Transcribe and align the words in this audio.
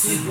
Seed 0.00 0.24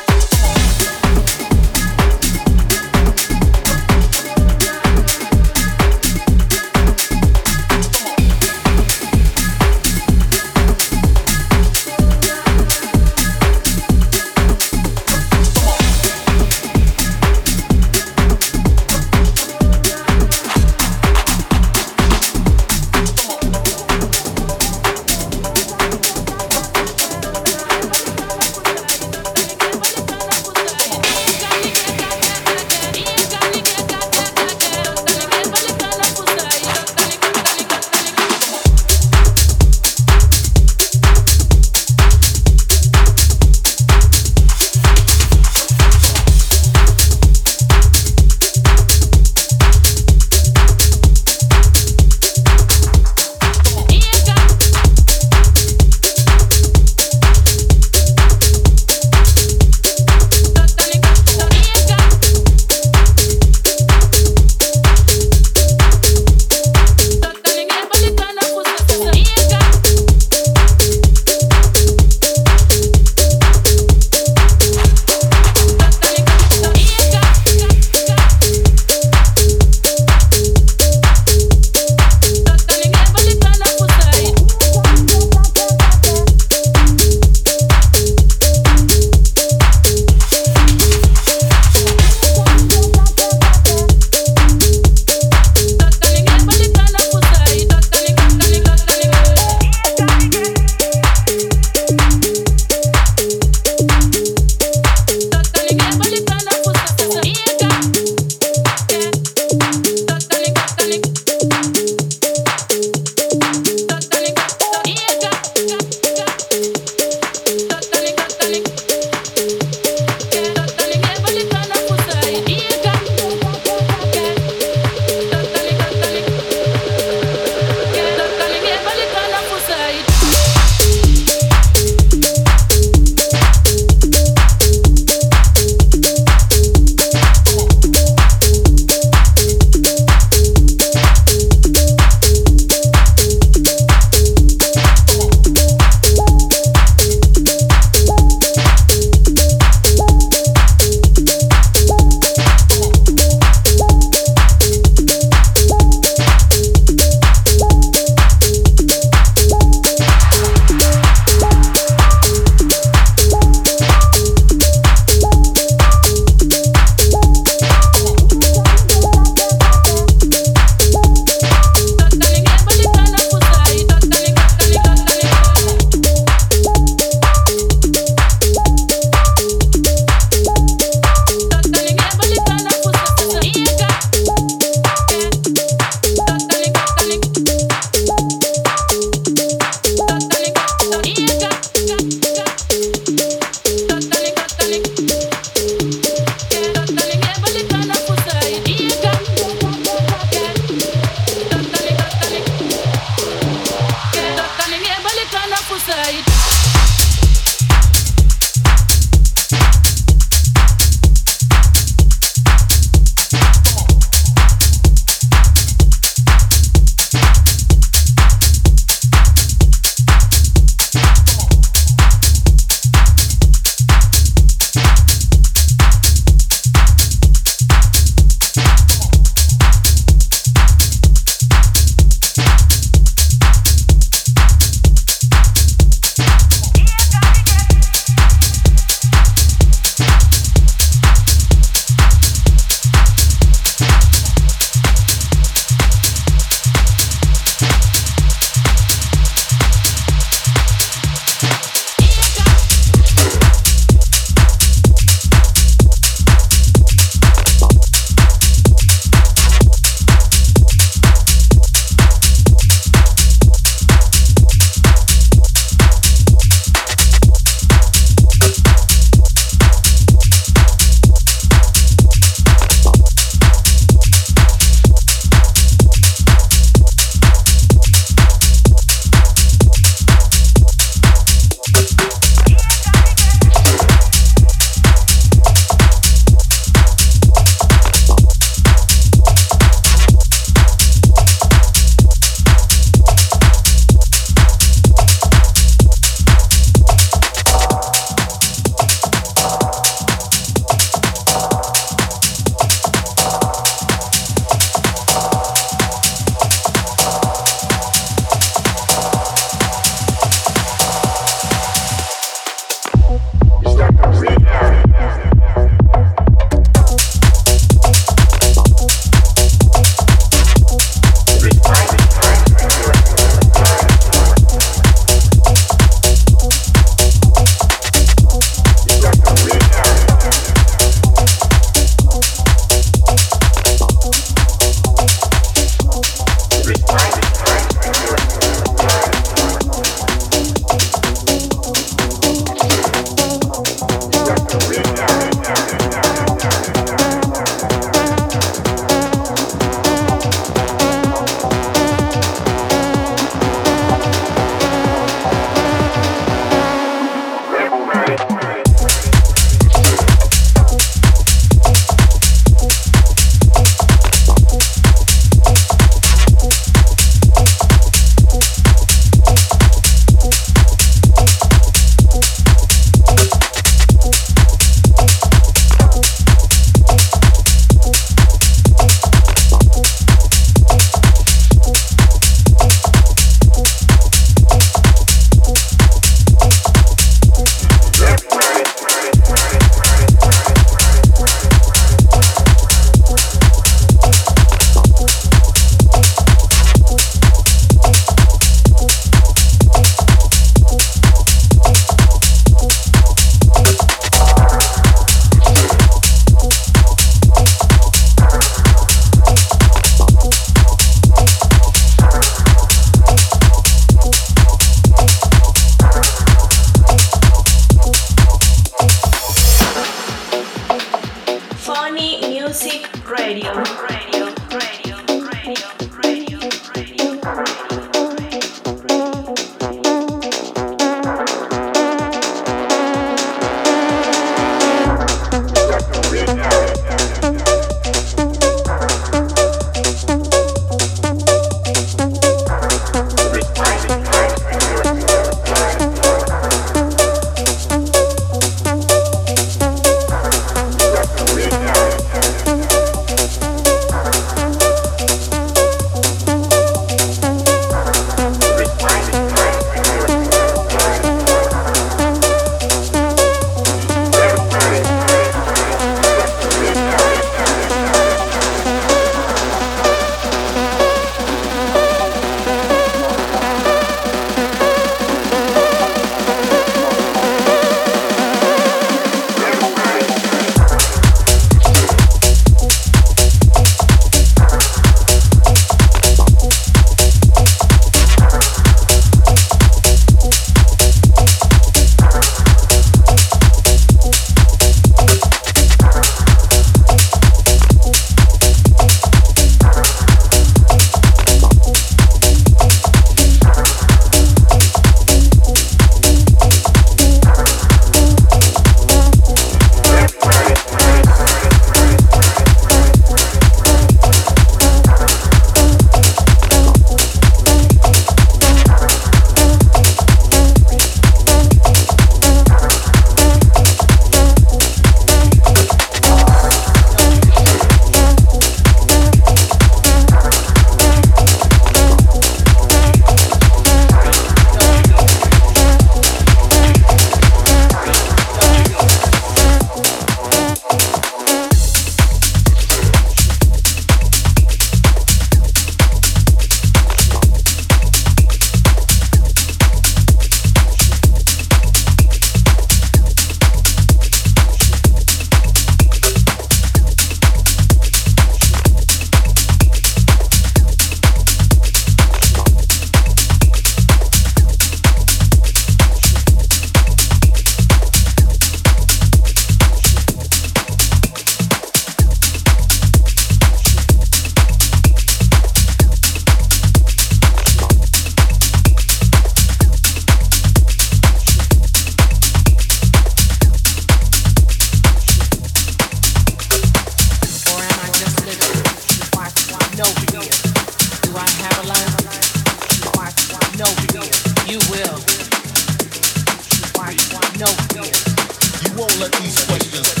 let 599.00 599.12
these 599.12 599.44
flavors. 599.44 600.00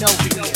No. 0.00 0.49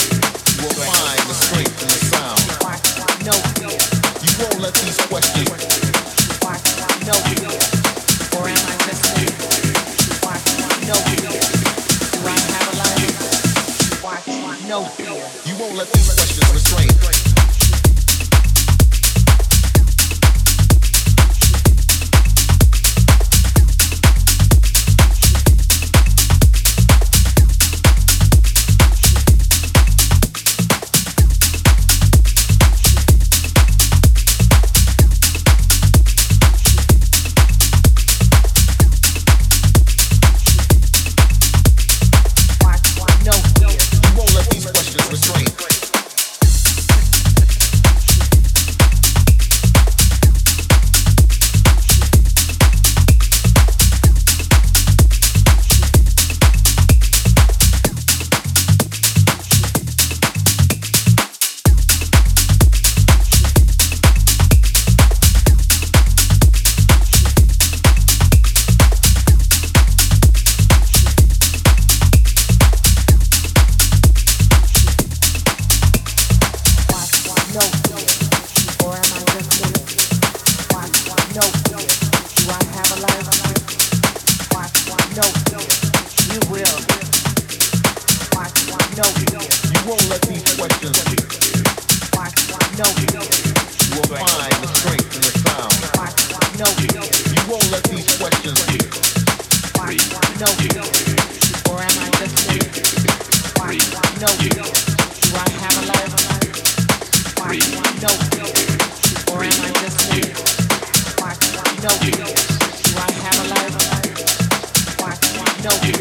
No. 115.64 115.70
you. 115.82 115.94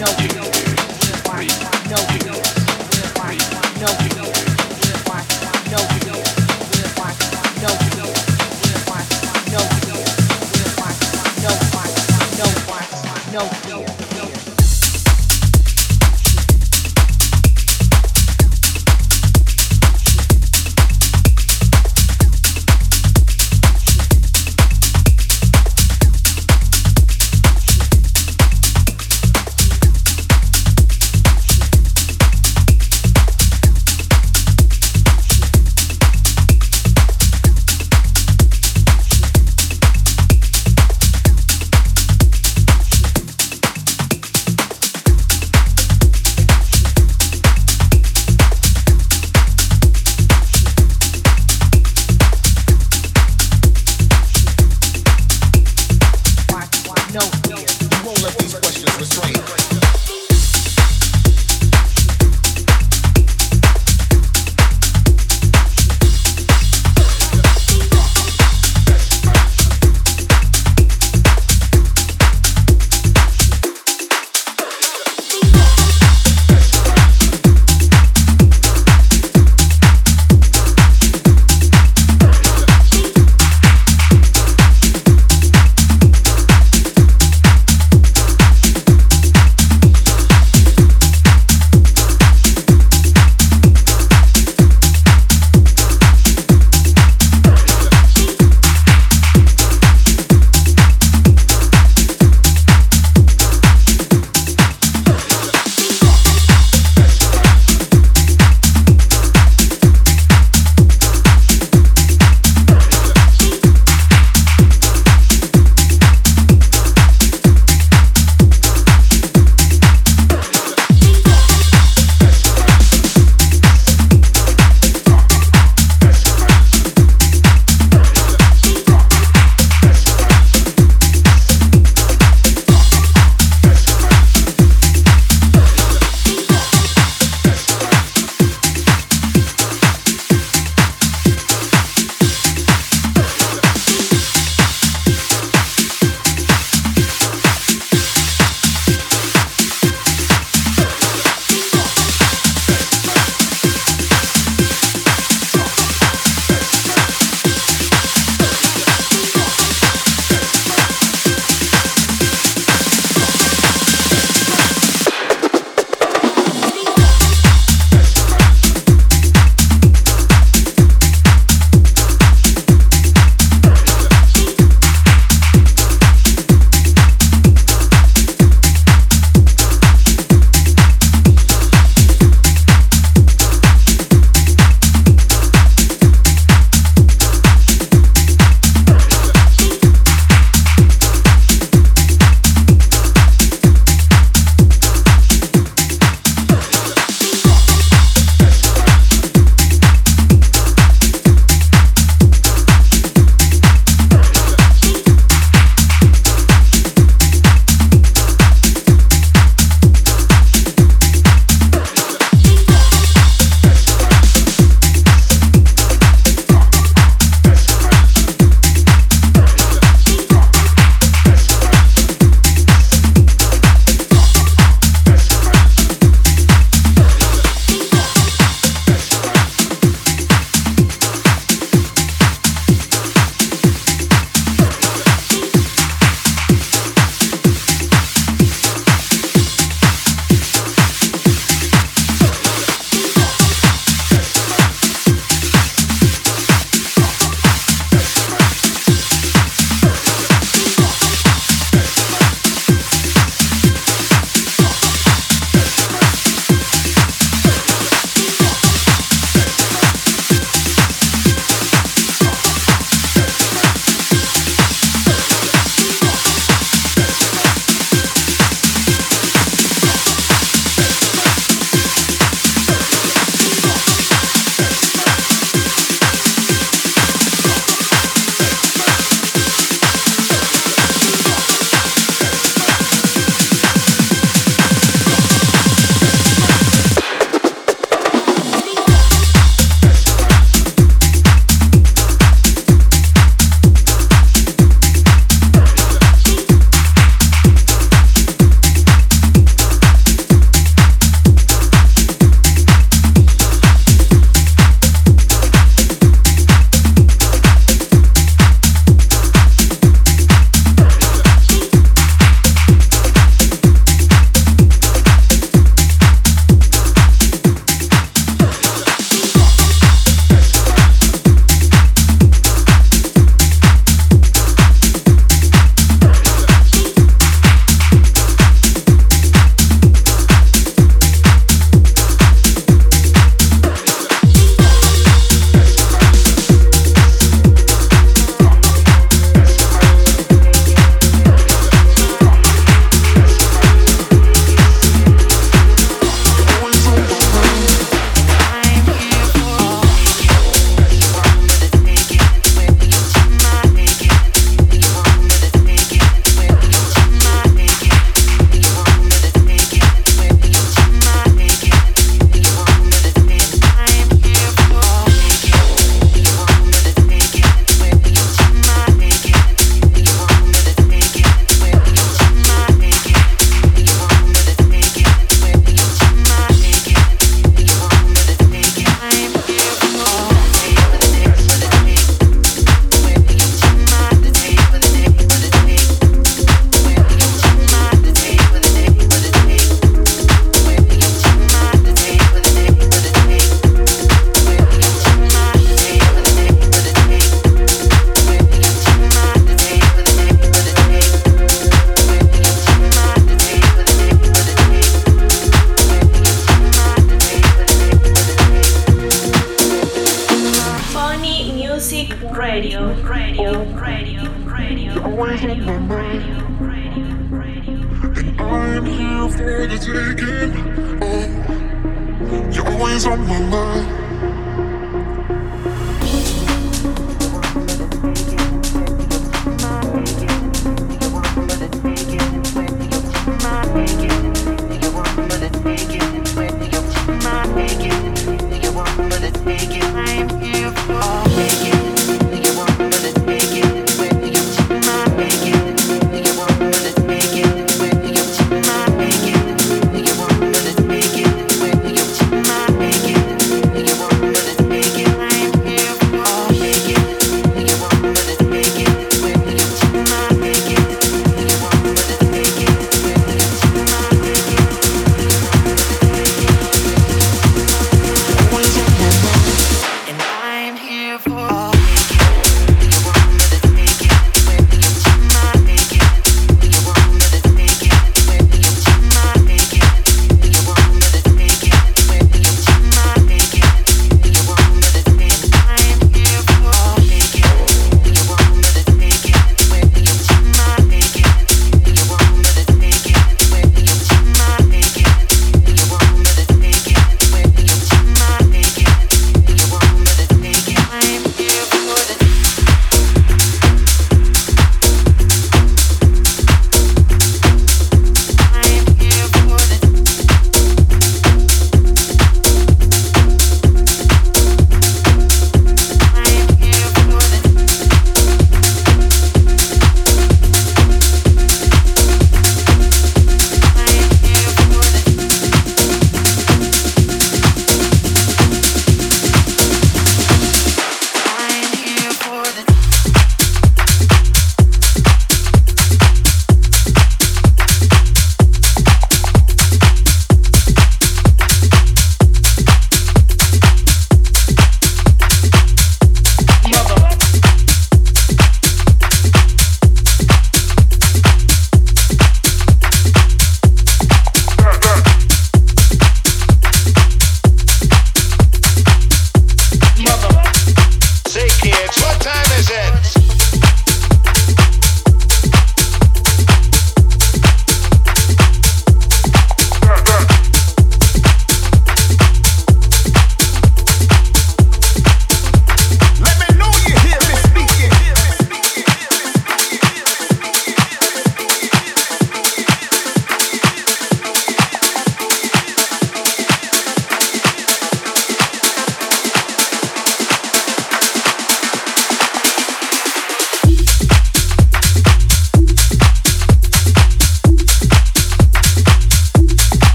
Won't 0.00 0.37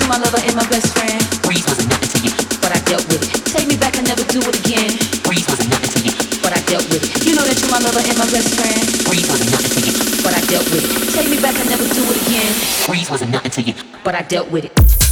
you're 0.00 0.08
my 0.08 0.18
lover 0.18 0.40
and 0.42 0.54
my 0.56 0.66
best 0.68 0.90
friend. 0.96 1.20
Breeze 1.42 1.64
wasn't 1.66 1.90
nothing 1.90 2.10
to 2.10 2.18
you, 2.24 2.32
but 2.60 2.72
I 2.72 2.80
dealt 2.88 3.06
with 3.08 3.22
it. 3.22 3.44
Take 3.50 3.68
me 3.68 3.76
back, 3.76 3.96
I 3.98 4.02
never 4.02 4.24
do 4.30 4.40
it 4.40 4.56
again. 4.64 4.90
Breeze 5.22 5.46
wasn't 5.48 5.70
nothing 5.70 5.92
to 5.94 6.00
you, 6.08 6.14
but 6.42 6.52
I 6.52 6.60
dealt 6.66 6.86
with 6.90 7.04
it. 7.04 7.26
You 7.26 7.34
know 7.34 7.44
that 7.44 7.56
you're 7.60 7.70
my 7.70 7.78
lover 7.78 8.02
and 8.02 8.16
my 8.18 8.28
best 8.30 8.54
friend. 8.56 8.82
Breeze 9.06 9.28
wasn't 9.28 9.50
nothing 9.52 9.72
to 9.76 9.80
you, 9.84 9.94
but 10.22 10.32
I 10.34 10.40
dealt 10.50 10.66
with 10.72 10.84
it. 10.84 11.12
Take 11.12 11.28
me 11.30 11.38
back, 11.40 11.54
I 11.58 11.64
never 11.68 11.86
do 11.86 12.02
it 12.08 12.18
again. 12.26 12.50
Breeze 12.86 13.10
wasn't 13.10 13.30
nothing 13.30 13.52
to 13.52 13.62
you, 13.62 13.74
but 14.02 14.14
I 14.14 14.22
dealt 14.22 14.50
with 14.50 14.64
it. 14.66 15.03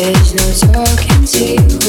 There's 0.00 0.64
no 0.64 0.72
talking 0.72 1.26
to 1.26 1.74
you. 1.74 1.79